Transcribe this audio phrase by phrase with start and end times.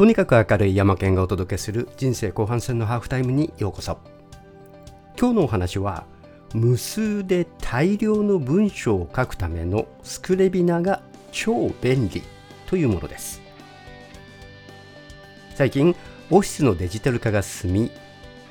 [0.00, 3.98] とにかく明るい山県がお届けする人生後半戦のハーフタイムにようこそ。
[5.18, 6.06] 今日のお話は
[6.54, 12.22] 無数で大量の文章を書くためのスクレビナが超便利
[12.64, 13.42] というものです。
[15.54, 15.94] 最近
[16.30, 17.90] オフィスのデジタル化が進み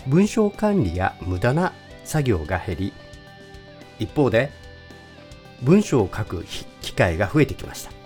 [0.05, 1.73] 文章管理や無駄な
[2.03, 2.93] 作業が減り
[3.97, 4.51] 一方で
[5.63, 6.45] 文章を書く
[6.83, 7.98] 機会が増えてきました。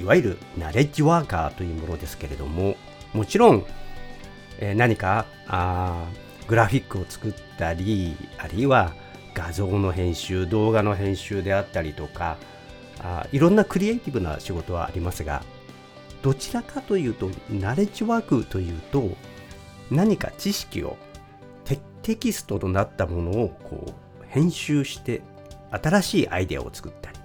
[0.00, 2.76] いわゆるナレッジワーカーというものですけれども
[3.12, 3.64] もちろん、
[4.58, 6.06] えー、何かあ
[6.46, 8.94] グラフィックを作ったりあるいは
[9.34, 12.36] 画像の編集動画の編集であったりとか
[13.00, 15.42] あいろんなクリエイティブな仕事はありますが
[16.22, 19.10] どちらかというとナレッジワークというと
[19.90, 20.96] 何か知識を
[22.04, 25.22] テキストとなったものをこう編集して
[25.70, 27.18] 新しいアイデアを作ったり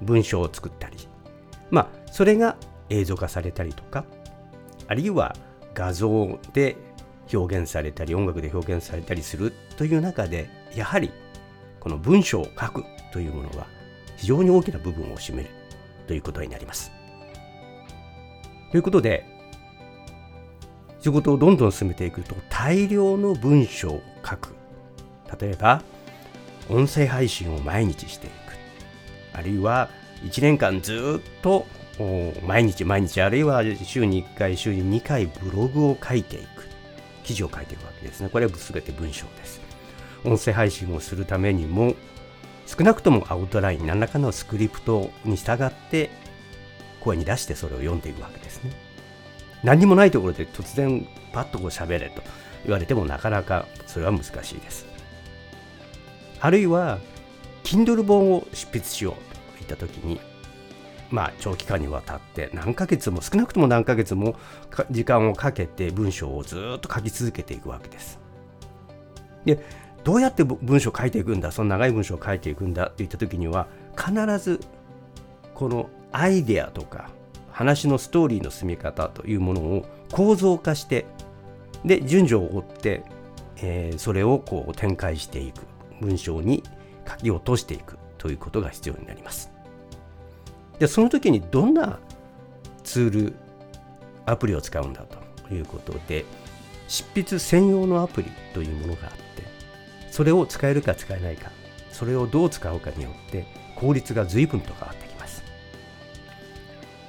[0.00, 0.96] 文章を作ったり
[1.70, 2.56] まあそれが
[2.90, 4.04] 映像化されたりとか
[4.86, 5.34] あるいは
[5.74, 6.76] 画像で
[7.32, 11.10] 表現されたり音楽で表現されたりするという中でやはり
[11.80, 13.66] この文章を書くというものは
[14.16, 15.50] 非常に大きな部分を占める
[16.06, 16.92] ということになります。
[18.70, 19.26] ということで
[21.00, 24.54] 仕事をどんどん進めていくと大量の文章を書く
[25.40, 25.82] 例えば
[26.70, 28.34] 音声配信を毎日していく
[29.32, 29.90] あるいは
[30.22, 31.66] 1年間ずっと
[32.44, 36.64] 毎日毎日あるいは週に1回週に2回ブログを書いていく。
[37.24, 38.28] 記事を書いていくわけですね。
[38.28, 39.60] これは全て文章です。
[40.24, 41.94] 音声配信をするためにも
[42.66, 46.10] 少なくともアウトライン何らかのスクリプトに従って
[47.00, 48.72] 声に出してそれを読んでいくわけですね。
[49.62, 52.22] 何もないところで突然パッとこう喋れと
[52.64, 54.86] 言われてもなかなかそれは難しいです。
[56.40, 56.98] あるいは
[57.62, 60.20] Kindle 本を執筆しようといった時に
[61.14, 64.34] まあ長期間にわたって何ヶ月も少なくとも何ヶ月も
[64.90, 68.18] 時間をかけて文章をずっと書き続けていくわけです
[69.44, 69.64] で
[70.02, 71.52] どうやって文章を書いていくんだ？
[71.52, 74.58] その長い文章を書いていくんだっていった時には必ず
[75.54, 77.10] このアイデアとか
[77.52, 81.06] 話のストーリーの進み方というものを構造化して
[81.84, 83.04] で順序を追って、
[83.58, 85.62] えー、それをこう展開していく
[86.00, 86.64] 文章に
[87.08, 89.53] 書き落としていくということが必要になります。
[90.78, 91.98] でその時にどんな
[92.82, 93.34] ツール
[94.26, 95.04] アプリを使うんだ
[95.48, 96.24] ということで
[96.88, 99.44] 執筆専用のアプリというものがあって
[100.10, 101.50] それを使えるか使えないか
[101.90, 103.46] それをどう使うかによって
[103.76, 105.44] 効率が随分と変わってきます。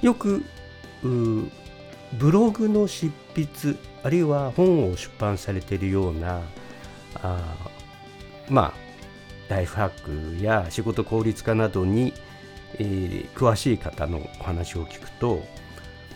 [0.02, 0.44] よく
[1.02, 6.40] ブログの執筆あるいは本を出版されているような
[7.22, 7.56] あ
[8.48, 8.86] まあ
[9.48, 12.12] ライフハックや仕事効率化などに、
[12.74, 15.42] えー、詳しい方のお話を聞くと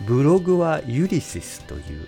[0.05, 2.07] ブログはユリシスという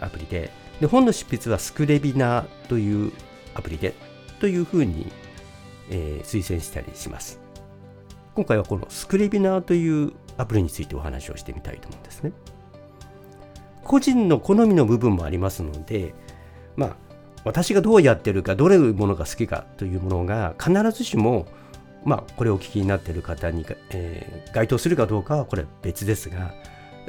[0.00, 3.12] アプリでで本の執筆はスクレビナーという
[3.54, 3.94] アプリで
[4.40, 5.10] というふうに、
[5.90, 7.40] えー、推薦したりします。
[8.34, 12.32] 今回はこのスクレビナーというアプリについてお話をしてみたいと思うんですね。
[13.84, 16.14] 個人の好みの部分もありますので
[16.74, 16.96] まあ
[17.44, 21.46] 私がどうやってるかどれいうものが好きかというものが必ずしも
[22.04, 26.54] まあこれをお聞きになっている方に、えー、該当するかどうかはこれ別ですが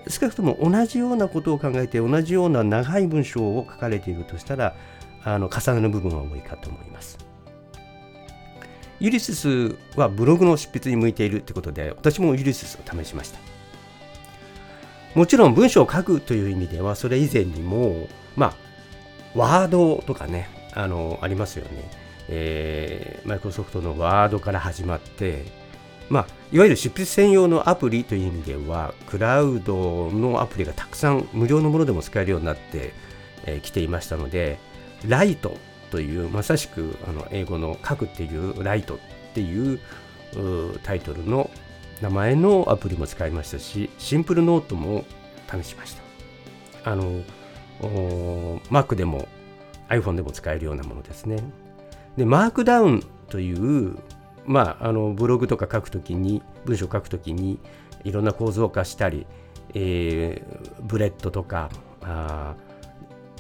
[0.07, 4.75] 少なくとも同じようなことを考えて同じような長い文章を書かれているとしたら
[5.23, 7.17] あの重なる部分は多いかと思います。
[8.99, 13.39] ユリシスはブログの執筆に向いているということで私もユリシスを試しました。
[15.15, 18.55] もちろん文章を書くという意味ではそれ以前にもまあ
[19.33, 22.04] ワードとかねあのありますよね。
[22.29, 25.45] えー、マイクロソフトのワードから始まって
[26.09, 32.93] まあ、いわゆる執筆専用のアプリという意味では、クラウドのアプリがたくさん無料のものでも使えるようになって
[33.43, 34.59] き、えー、ていましたので、
[35.07, 35.57] ライト
[35.91, 38.97] という、まさしくあの英語の書くっていうライトっ
[39.33, 39.79] ていう
[40.83, 41.49] タイトルの
[42.01, 45.05] 名前のアプリも使いましたし、シンプルノートも
[45.49, 45.95] 試しまし
[46.83, 46.91] た。
[46.91, 47.23] あの、
[48.69, 49.27] Mac でも
[49.89, 51.37] iPhone でも使えるようなものですね。
[52.17, 53.97] で、マークダウンという
[54.47, 57.59] まあ、あのブログとか書くときに文章書くときに
[58.03, 59.25] いろんな構造化したり、
[59.73, 61.69] えー、ブレットとか
[62.03, 62.55] あ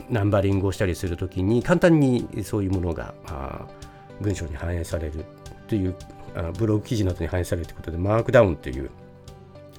[0.09, 3.65] ナンバリングをしたりするときに簡単にそういうものがあ
[4.21, 5.25] 文章に反映される
[5.67, 5.95] という
[6.35, 8.89] あブログ記事などに反映されるということでマークダウンという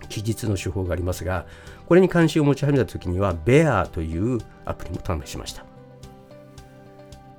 [0.09, 1.47] 記述の手法がありますが
[1.87, 5.65] これに関心を持ち始めたときには Bear というアプリも試しました。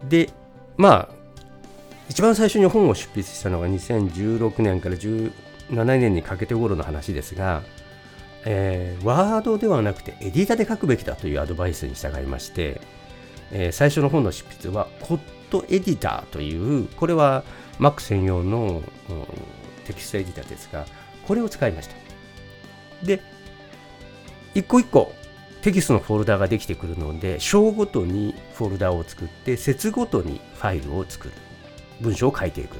[0.07, 0.30] で
[0.77, 1.17] まあ
[2.09, 7.63] 一番最初に本を執筆したのが2016年から17年にかけて頃の話ですが、
[8.45, 12.80] えー、ワードではなくてエディタで書くべきだというアドバイスに従いまして、
[13.51, 15.19] えー、最初の本の執筆はコッ
[15.50, 17.44] トエディターというこれは
[17.80, 19.25] Mac 専用の、うん、
[19.86, 20.86] テキストエディターですが
[21.27, 21.95] これを使いました。
[23.04, 23.21] で
[24.56, 25.12] 一個一個
[25.62, 31.33] テキストのフォルダができてくるので章ごとにフォルダを作って節ごとにファイルを作る。
[32.02, 32.78] 文章を書いていく。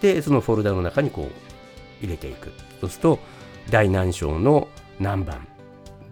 [0.00, 2.52] でそのフォルダの中にこう入れていく。
[2.80, 3.18] そうすると
[3.70, 4.68] 第何章の
[5.00, 5.46] 何番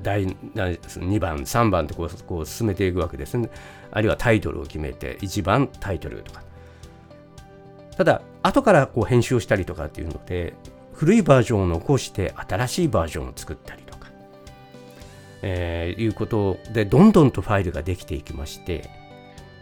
[0.02, 3.50] 第2番3番とこうこう進めていくわけですね。
[3.90, 6.42] あるいはタイトルを決めて1番タイトルとか。
[7.96, 10.54] ただ後からこう編集をしたりとかっていうので
[10.92, 14.08] 古いバージョンを残して新しいバージョンを作ったりとか、
[15.42, 18.90] えー、いうことでどんどんとファイルができていきまして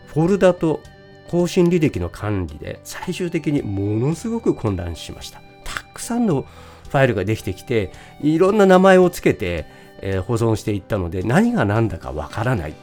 [0.07, 0.81] フォルダと
[1.29, 5.41] 更新履歴の管理で最終的にものすごく混乱しました。
[5.65, 6.47] たくさんの
[6.95, 7.91] ファイルができてきて
[8.21, 9.67] いろんな名前をつけて、
[10.01, 12.75] えー、保存していったので何が何だかわからない、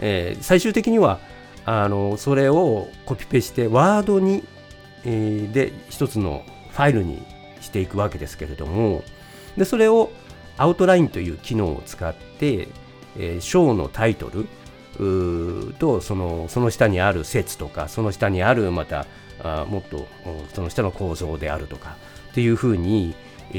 [0.00, 1.18] えー、最終的には
[1.64, 4.44] あのそれをコピペしてワードに、
[5.04, 7.22] えー、で一つのファイルに
[7.60, 9.02] していくわけですけれども
[9.56, 10.10] でそれを
[10.58, 12.68] アウトラインという機能を使って、
[13.16, 14.46] えー、章のタイトル
[15.78, 19.06] とそのその下にある説とかその下にあるまた
[19.40, 20.06] あもっと
[20.54, 21.96] その下の構造であるとか
[22.30, 23.14] っていうふうに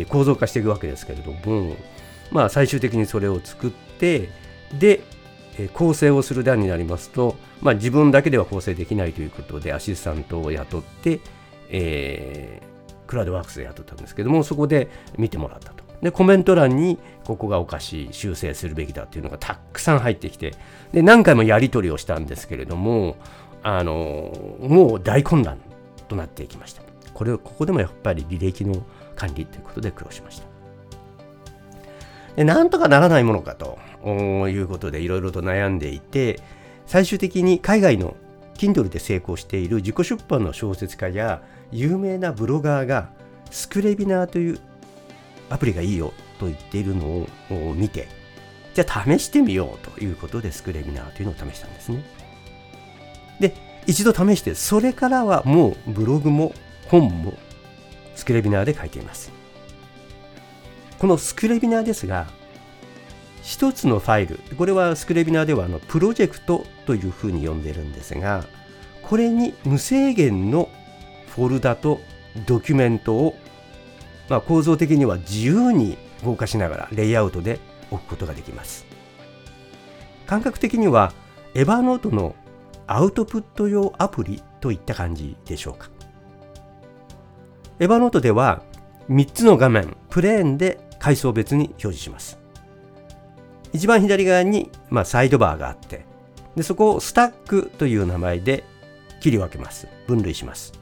[0.10, 1.76] 構造化していくわけですけれども
[2.32, 4.30] まあ最終的にそれを作って
[4.78, 5.02] で
[5.74, 11.20] 構成をする段になりますと、まあ、自分だけでは構成できないということでアシスタントを雇って、
[11.70, 15.89] えー、クラウドワークスで雇ったんですけどもそこで見てもらったと。
[16.02, 20.54] でコメント欄にここがおかしい修正するべきだっていうのがたくさん入ってきて
[20.94, 23.18] で何回もやり取りをしたんですけれども
[23.64, 25.58] あのもう大混乱
[26.08, 26.82] となっていきました。
[27.14, 28.82] これをここでもやっぱり履歴の
[29.16, 30.48] 管理ということで苦労しました。
[32.38, 33.78] でなんとかならないものかと
[34.48, 36.40] いうことでいろいろと悩んでいて
[36.86, 38.16] 最終的に海外の
[38.56, 41.42] Kindle で成功している自己出版の小説家や
[41.72, 43.10] 有名なブロガーが
[43.52, 44.60] スクレビナーという
[45.50, 47.28] アプリがいいよと言っているのを
[47.76, 48.08] 見て
[48.74, 52.04] じゃあ試してみようということでスクレビナーというのを試したんですね。
[53.40, 53.54] で、
[53.88, 56.54] 一度試して、それからはもうブログも
[56.88, 57.34] 本も
[58.16, 59.32] スクレビナーで書いています。
[61.00, 62.28] このスクレビナーですが、
[63.42, 68.46] 一つのファイル、これはスクレビナーではあのプロジェクトというふうに呼んでるんですが、
[69.02, 70.70] これに無制限の
[71.36, 72.00] フォルダと
[72.46, 73.36] ドキュメントを、
[74.30, 77.60] まあ、構造的には自由に動かしながらレイアウトで
[77.92, 78.86] 置くことができます。
[80.28, 81.12] 感覚的には
[81.56, 82.36] エヴァノートの
[82.86, 85.90] アウトプット用アプリといった感じでしょうか。
[87.80, 88.62] エヴァノートでは
[89.10, 92.38] 3つの画面、プレーンで階層別に表示します。
[93.74, 96.06] 一番左側に、まあ、サイドバーがあって、
[96.56, 98.64] でそこをスタックという名前で
[99.22, 99.88] 切り分けます。
[100.08, 100.79] 分類します。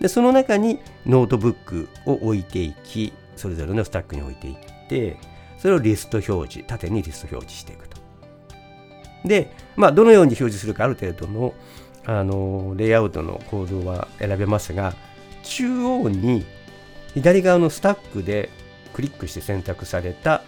[0.00, 4.56] でその中にノートブックを置いていき、それぞれのスタックに置いていっ
[4.88, 5.16] て、
[5.58, 7.98] それをリスト表示、縦にリスト表示していくと。
[9.24, 11.54] で、まあ、どのように表示するかある程度の
[12.06, 14.94] あのレイアウトの構造は選べますが、
[15.42, 16.46] 中央に
[17.14, 18.48] 左側のスタックで
[18.94, 20.42] クリックして選択された、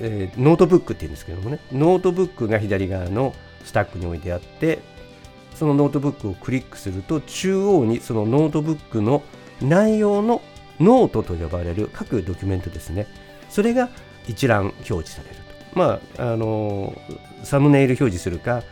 [0.00, 4.80] え、ノートブックっていうんですけどもね、ノートブックが左側のスタックに置いてあって、
[5.58, 9.22] そのノートブックをクリックすると、中央にそのノートブックの
[9.60, 10.40] 内容の
[10.80, 13.06] ノートと呼ばれる各ドキュメントですね。
[13.48, 13.88] それが
[14.28, 15.78] 一覧表示されると。
[15.78, 16.94] まあ、あの
[17.42, 18.62] サムネイル表示するか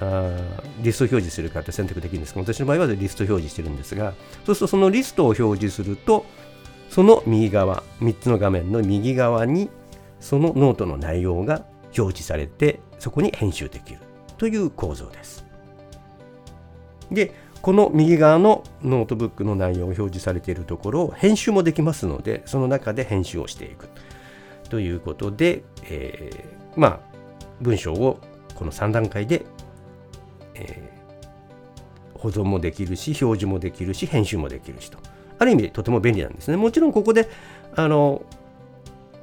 [0.00, 4.14] あリスト表示するかって選択できるんですけど私の場合はリスト表示してるんですが
[4.44, 6.26] そうするとそのリストを表示すると
[6.90, 9.70] その右側3つの画面の右側に
[10.20, 11.64] そのノートの内容が
[11.96, 14.00] 表示されてそこに編集できる
[14.36, 15.45] という構造です。
[17.10, 17.32] で
[17.62, 23.88] この右側のノートブックの内容を表示されているところを編集もできますのでその中で編集をしていく。
[24.68, 27.00] ということで、えー、まあ
[27.60, 28.18] 文章を
[28.54, 29.46] この3段階で、
[30.54, 34.98] えー、保存もできるし表示もできるし編集もできるしと。
[35.38, 36.56] ある意味とても便利なんですね。
[36.56, 37.28] もちろんここで
[37.74, 38.22] あの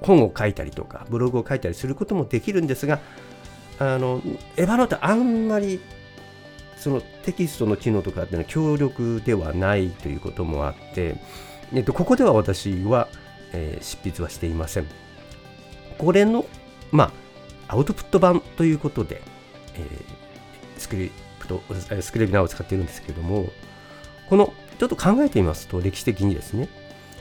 [0.01, 2.99] 本を書いたりとかブログを書いたりすることもできるんですが
[3.79, 4.21] あの
[4.57, 5.79] エヴァノートあんまり
[6.83, 11.15] そのテキストの機能とかっていうのは強力ではないということもあって、
[11.73, 13.07] えっと、ここでは私は、
[13.53, 14.85] えー、執筆はしていません。
[15.97, 16.45] これの、
[16.91, 17.13] ま
[17.69, 19.21] あ、アウトプット版ということで、
[19.75, 21.61] えー、スクリプト、
[22.01, 23.49] スクリビナーを使っているんですけれども、
[24.29, 26.67] この、ちょっと考えてみますと、歴史的にですね、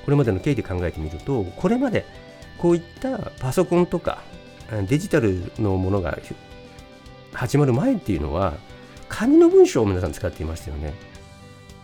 [0.04, 2.04] これまでの経緯で考えてみると、これまで
[2.58, 4.22] こういったパソコンとか
[4.88, 6.18] デジタルのものが
[7.32, 8.54] 始まる前っていうのは
[9.22, 10.94] 紙の文章を皆さん使っていましたよね。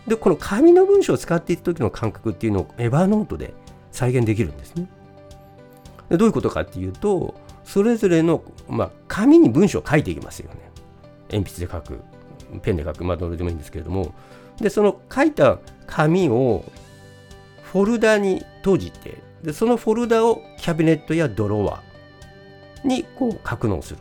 [0.08, 3.54] でこの紙の文章を使っていた時の感覚っていうのをエヴァーノートで
[3.92, 4.88] 再現できるんですね。
[6.08, 10.58] でどういうことかっていうとそれぞれの、まあ、紙に文章を書いていきますよね。
[11.30, 12.00] 鉛筆で書く
[12.62, 14.14] ペンで書くまあどれでもいいんですけれども
[14.60, 16.64] でその書いた紙を
[17.62, 23.98] フォルダに閉じてでそのフォルダをキャビネットやドロワーにこう格納する、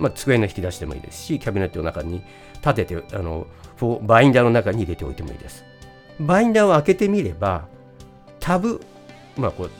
[0.00, 2.22] まあ、机の引き出しでもいいですしキャビネットの中に
[2.54, 3.46] 立ててあの
[4.02, 5.64] バインダーの中に入れておいてもいいです。
[6.18, 7.66] バインダーを開けてみれば
[8.40, 8.80] タブ、
[9.36, 9.70] まあ、こう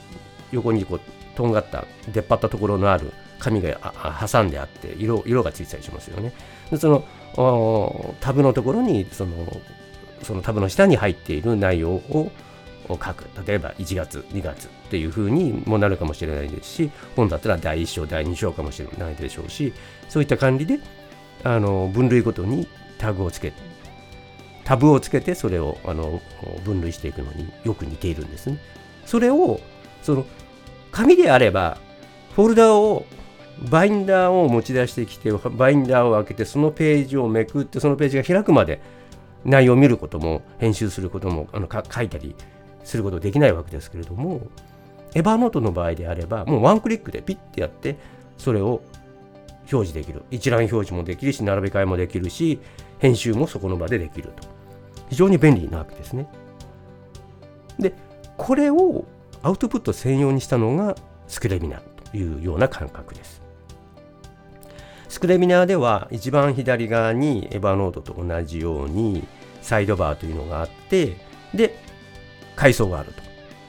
[0.51, 1.01] 横にこう
[1.35, 6.33] とんがった出っ張ったところのある紙が挟んであって色色がついたりしますよね。
[6.69, 6.87] でそ
[7.35, 9.33] のタブのところにその
[10.23, 12.31] そのタブの下に入っている内容を
[12.89, 13.25] 書く。
[13.45, 19.73] 例えば1月2月っていうふうにもなるかもしれないですし本だったら第1章第2章かもしれないでしょうし
[20.11, 20.79] そういった管理で
[21.45, 23.57] あの分類ごとにタグをつけて
[24.65, 26.19] タブをつけてそれをあの
[26.65, 28.59] 分類していくのによく似ているんですね。
[29.05, 29.61] それを
[30.03, 30.25] その
[30.91, 31.77] 紙であれば
[32.35, 33.05] フォルダを
[33.69, 38.81] バインダーを持ち出してきてバインダーを開けてそのページをめくってそのページが開くまで
[39.45, 42.35] 内容を見ることも編集することもあの書いたり
[42.83, 44.41] することできないわけですけれども
[45.13, 47.95] エヴァーノートの場合であればもうワンクリックでピッてやって
[48.37, 48.81] それを
[49.71, 50.23] 表示できる。
[50.31, 52.59] 一覧表示もできるし並べ替えもできるし
[52.99, 54.47] 編集もそこの場でできると。
[55.09, 56.27] 非常に便利なわけですね。
[57.79, 57.93] で
[58.37, 59.05] これを
[59.43, 60.95] アウトプット専用にしたのが
[61.27, 63.41] スクレミナーというような感覚です。
[65.09, 69.27] スクレミナーでは一番左側にエヴァノートと同じように
[69.61, 71.17] サイドバーというのがあって
[71.53, 71.75] で
[72.55, 73.21] 階層があると。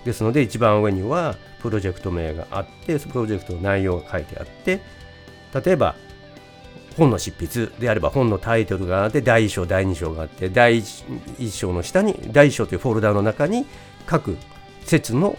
[0.04, 4.80] ですので一番上にはプロジェクト名があってプロジェクトの内容が書いてあって
[5.54, 5.94] 例えば
[6.96, 13.66] 本の執筆であれば本のタイトルがあって第1章第2章があって第1章の下に第1章というフォルダの中に
[14.06, 14.36] 各
[14.84, 15.36] 節の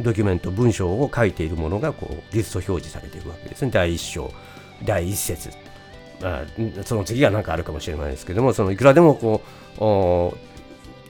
[0.00, 3.70] ドキュメント文章を書いているものがこうリスト表示されているわけですね。
[3.70, 4.32] 第1章
[4.84, 5.50] 第1節。
[6.20, 6.44] まあ、
[6.84, 10.34] その次が何かあるかもしれないですけどもそのいくらでもこ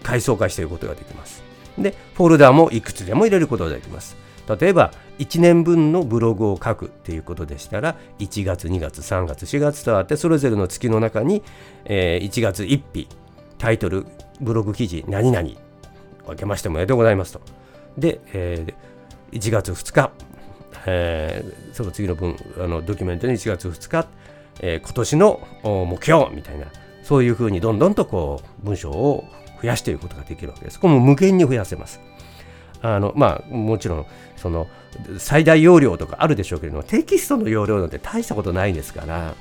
[0.00, 1.42] う階層化していくことができます。
[1.78, 4.16] でフォルダもいくつでも入れることができます。
[4.60, 11.42] 例えば1年分のブログを書くっていうことでしたら1月2月3月4月とあってそれぞれの月の中に、
[11.84, 13.08] えー、1月1日
[13.58, 14.06] タイトル
[14.40, 15.48] ブログ記事何々
[16.26, 17.40] 分けましておめでとうございますと
[17.96, 20.10] で、えー、1月2日、
[20.86, 24.08] えー、その次の分あのドキュメントに1月2日、
[24.60, 26.66] えー、今年の目標みたいな
[27.04, 29.24] そういうふうにどんどんとこう文章を
[29.62, 30.80] 増やしていくことができるわけです。
[30.80, 32.00] これも無限に増やせます。
[32.84, 34.68] あのまあ、もちろんその
[35.16, 39.34] 最大容量とかあるでしょうけれどもテキストの容量なんて大したことないですから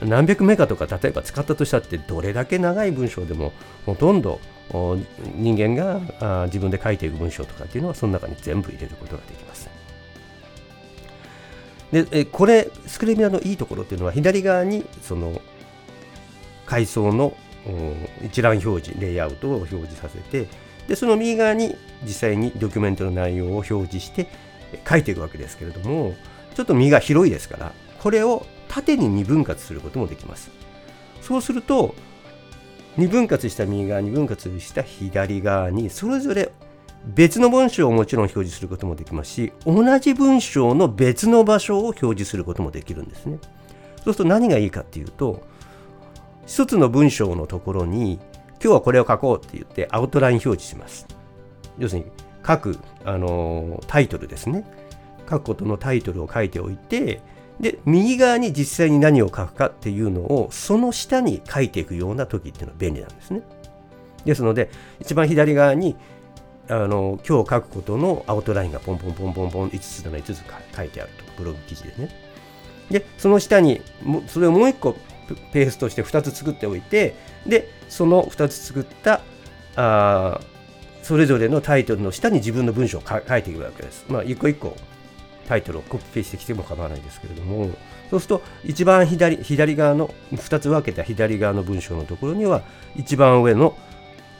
[0.00, 3.52] 何百メガとか例えば使ったとしたってどれだけ長い文章でも
[3.84, 4.40] ほとんど
[5.34, 9.68] 人間が自分で書いていく文章とかっていうのはその中に全部入れることができます。
[11.92, 15.42] でこれスクレミアのいいところっていうのは左側にその
[16.64, 17.36] 階層の
[18.24, 20.46] 一覧表示レイアウトを表示させて
[20.88, 24.28] でその右側に実際にドキュメントの内容を表示して
[24.88, 26.14] 書いていくわけですけれども
[26.54, 30.50] ちょっと右が広いですからこれを縦に2分割することもできます。
[31.22, 31.94] そうすると
[32.96, 36.50] 2分割した右側2分割した左側にそれぞれ
[37.06, 43.38] 別の文章をもちろん表示することもできますし同じ文章の別の場所を表示することもできるんですね。
[44.04, 45.42] そうすると何がいいかっていうと
[46.46, 48.18] 一つの文章のところに
[48.62, 51.06] 今日はこれを書こうって言ってアウトライン表示します。
[51.78, 52.10] 要するに
[52.46, 54.64] 書く、あのタイトルですね。
[55.28, 57.20] 書くことのタイトルを書いておいて
[57.60, 63.42] で右側に実際に何を書くかっていうのをその下に書いていくような時っていうのは便利なんですね。
[64.24, 65.96] ですので一番左側に
[66.68, 70.42] あの今日書くことのアウトラインがポンポンポンポンポン5つなら5つ
[70.76, 72.08] 書いてあるとブログ記事でね。
[72.90, 73.80] でその下に
[74.26, 74.96] それをもう1個
[75.34, 77.14] ペーストして2つ作っておいて
[77.46, 79.20] でその2つ作った
[79.76, 80.40] あ
[81.02, 84.04] それぞれのタイトルの下に自分の文章を書いていくわけです。
[84.08, 84.76] まあ、一個一個
[85.48, 87.70] タイトルをコピペしてきても構わないですけれども
[88.10, 92.62] そうすると一番左左側の2つ分けた左側の文章のところには
[92.94, 93.76] 一番上の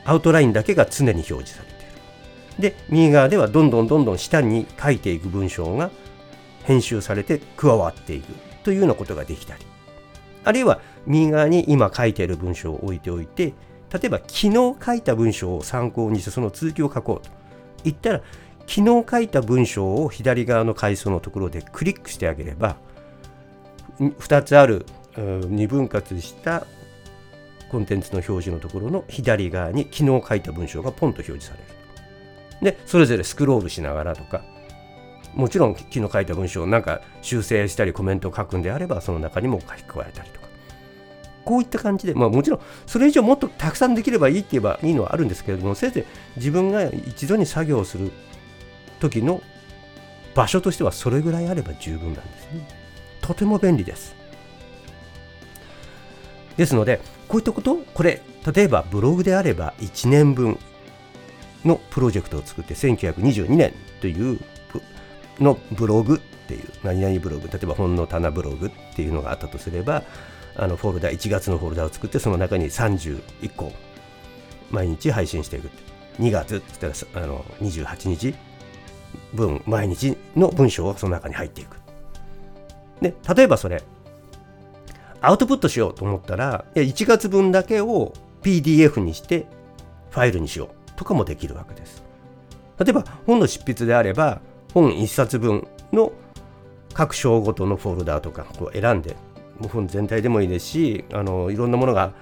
[0.05, 2.73] アウトラインだけが常に表示されている。
[2.75, 5.91] で右側ではどんどんどんどん下に書いていく文章が
[6.65, 8.33] 編集されて加わっていく
[8.63, 9.65] というようなことができたり
[10.45, 13.53] あるいは右側に今書いている文章を置いておいて
[13.93, 14.53] 例えば昨日
[14.85, 17.31] 書いた文章を参考にしてその続きを書こうと
[17.85, 18.21] 言ったら
[18.67, 22.77] 昨日書いた文章を左側の階層のところでクリックしてあげれば
[23.99, 26.67] 2つある2分割した
[27.71, 32.73] コンテンツの表示のところの左側に昨日書いた文章がポンと表示される。
[32.73, 34.43] で、それぞれスクロールしながらとか、
[35.35, 40.49] もちろん昨日書いた文章をなんか修正したりコメントを書くんであれば、その中にも書き加えたりとか。
[41.45, 46.05] こういった感じで、まあもちろんそれ以上もっとたくさんできればいいって言えばいいのはあるんですけれども、せいぜい
[46.37, 48.13] 自分が一度に作業する
[49.01, 49.43] 時の
[50.35, 52.69] 場所としてはそれぐらいあれば十分なんですね。
[53.21, 54.15] とても便利です。
[56.57, 58.21] ですので、こういったこと、これ、
[58.55, 60.59] 例えばブログであれば1年分
[61.65, 64.41] のプロジェクトを作って1922年という
[65.41, 70.03] のブログっていう何々ブログ例えば本の棚ブログっていうのがあったとすれば
[70.57, 73.73] あのフォルダ1月のフォルダを作ってその中に31個
[74.71, 75.71] 毎日配信していく
[76.19, 78.35] 2月って言ったらあの28日
[79.33, 81.77] 分毎日の文章がその中に入っていく
[83.01, 83.83] で例えばそれ
[85.23, 89.47] アウトプットしようと思ったら1月分だけを PDF にして
[90.11, 92.03] ファイルにしようとかもできるわけです。
[92.79, 94.41] 例えば本の執筆であれば
[94.75, 96.13] 本1冊分の
[96.93, 99.17] 各章ごとのフォルダーとかこう選んで
[99.59, 102.13] もう本全体でもいいですしあのいろんなものが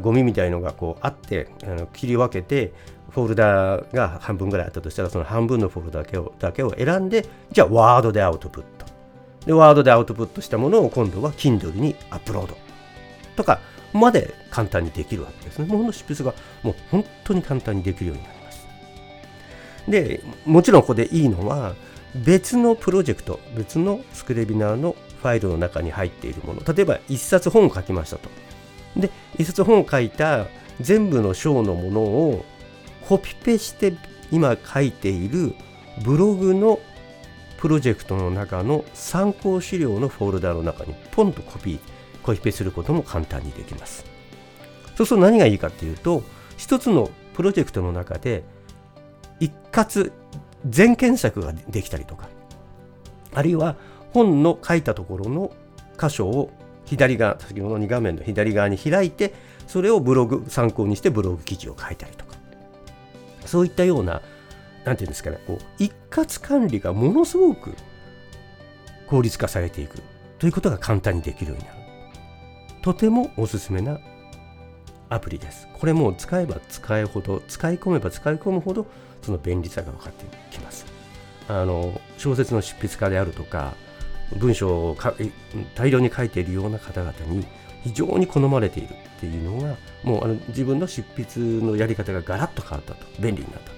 [0.00, 2.72] ゴミみたいのがこうあってあの切り分けて
[3.10, 8.86] フォルダーが半分ぐらいあったとしたらその半分のフォルダだけをだけを選んでじゃあワードでアウトプット
[9.46, 12.56] でワードでアウトプットしたものを今度は Kindle にアップロード
[13.36, 13.60] とか
[13.92, 15.66] まで簡単にできるわけですね。
[15.66, 18.43] もの執筆がもう本当に簡単にできるようになります。
[19.88, 21.74] で、もちろんここでいいのは、
[22.14, 28.28] 別のプロジェクト、別のスクレビナーのファイルの中に入っているもの、例えば一冊本を書きましたと。
[28.96, 30.46] で、一冊本を書いた
[30.80, 32.44] 全部の章のものを
[33.08, 33.94] コピペして
[34.30, 35.54] 今書いている
[36.02, 36.78] ブログの
[37.58, 41.78] プロジェクトの中の参考資料のフォルダの中にポンとコピー
[42.22, 44.04] コピペすることも簡単にできます。
[44.96, 46.22] そうすると何がいいかっていうと、
[46.56, 48.44] 一つのプロジェクトの中で
[49.40, 50.12] 一括
[50.68, 52.28] 全検索ができたりとか、
[53.34, 53.76] あるいは
[54.12, 55.52] 本の書いたところの
[56.00, 56.50] 箇所を
[56.84, 59.34] 左側、先ほどの2画面の左側に開いて、
[59.66, 62.36] それをブログ、参考にしてブログ記事を書いたりとか、
[63.46, 64.22] そういったような、
[64.84, 67.74] なんていうんですかね、こう一括管理がものすごく
[69.06, 69.98] 効率化されていく
[70.38, 71.78] ということが簡単にできるようになる。
[72.82, 73.98] とてもおすすめな
[75.08, 75.68] アプリです。
[75.72, 78.86] これも使えば使うほど、使い込めば使い込むほど、
[79.24, 80.86] その便利さが分かってきます。
[81.48, 83.74] あの小説の執筆家であるとか、
[84.36, 84.96] 文章を
[85.74, 87.46] 大量に書いているような方々に
[87.82, 93.70] 非常に好まれているっていうのが、もうあの自分の執筆のやり方がガラッと変わったと、便利になった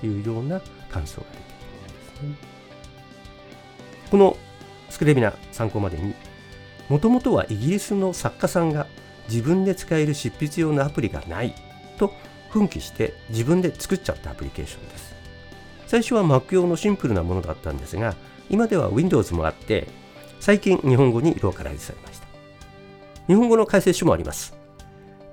[0.00, 2.48] というような感想が出ているんですね。
[4.10, 4.36] この
[4.90, 6.14] スクレビナ参考までに
[6.88, 8.86] もともとはイギリスの作家さんが
[9.28, 11.54] 自分で使える執筆用のアプリがない
[11.98, 12.14] と
[12.50, 15.14] 奮起して自分で作っちゃったアプリケーションです。
[15.86, 18.14] 最初は Mac 用のシンプルなものだったんですが、
[18.50, 19.88] 今では Windows もあって、
[20.40, 22.26] 最近日本語にローカライズされました。
[23.26, 24.56] 日本語の解説書もあります。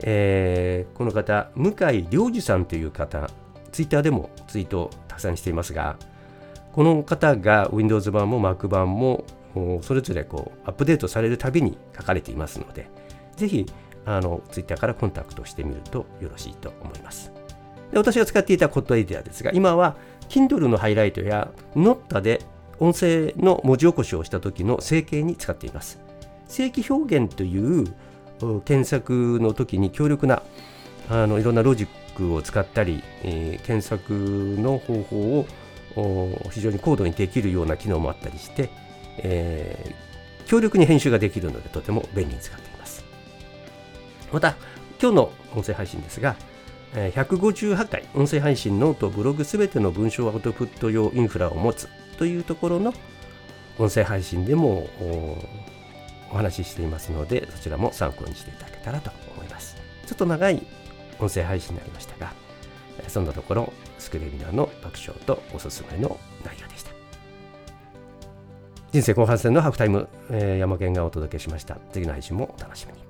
[0.01, 3.29] えー、この方、向井良二さんという方、
[3.71, 5.97] Twitter でもツイートをたくさんしていますが、
[6.73, 9.23] この方が Windows 版も Mac 版も
[9.81, 12.89] それぞれこうアップデートされるたびに書かれていますので、
[13.37, 13.65] ぜひ
[14.05, 17.31] あのツイッターからコンタクトしてみるとよろしいと思います。
[17.91, 19.95] で私が使っていたコットエディアですが、今は
[20.29, 22.41] Kindle のハイライトや Notta で
[22.79, 25.99] 音声の文字起こしをした時の整形に使っています。
[26.47, 27.93] 正規表現という
[28.65, 30.43] 検索の時に強力な
[31.09, 34.13] あのいろんなロジックを使ったり、えー、検索
[34.59, 35.45] の方法を
[36.51, 38.69] 非常に高度にできるような機能もあったりして、
[39.19, 42.64] えー、強力に編集ができるのでとても便利に使っています。
[44.31, 44.55] また、
[45.01, 46.35] 今日の音声配信ですが、
[46.93, 52.93] 158回音声配信ノートブログすべての文章アウトプット用インフラを持つというところの
[53.77, 54.87] 音声配信でも
[56.31, 60.65] お話ししていますのでそちらも参考にしていただけたらと思いますちょっと長い
[61.19, 62.31] 音声配信になりましたが
[63.09, 66.91] そんなところスクレビナーの特徴とおすすめの内容でした
[68.93, 71.77] 人生後半戦のハーフタイム、えー、山県がお届けしました。
[71.91, 73.04] 次の配信もお楽しみに。